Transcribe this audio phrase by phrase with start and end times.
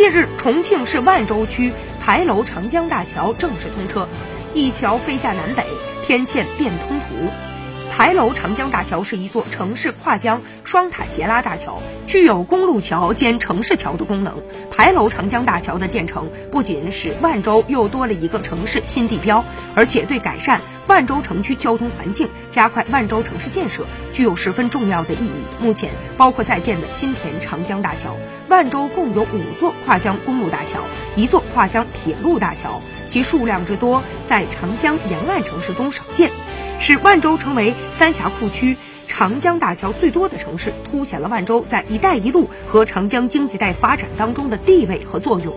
[0.00, 4.08] 近日，重庆市万州区牌楼长江大桥正式通车，
[4.54, 5.62] 一桥飞架南北，
[6.06, 7.28] 天堑变通途。
[7.92, 14.34] 牌楼长江大桥是一座城市跨江双塔斜拉大桥，具有公路桥兼城市桥的功能。
[14.70, 19.44] 牌楼长江大桥的建成，不仅使万州又多了一个城市新地标，
[19.74, 25.30] 而且对改善万州城区交通环境、加快万州城市建设具有十分重要的意义。
[25.60, 28.16] 目前，包括在建的新田长江大桥，
[28.48, 30.80] 万州共有五座跨江公路大桥，
[31.14, 36.32] 一座跨江铁路大桥，其数量之多，在长江沿岸城市中少见。
[36.80, 38.76] 使万州成为三峡库区
[39.06, 45.54] 长江大桥最多的城市，凸显了万州在“一带一路”和长江经济带发展当中的地位和作用。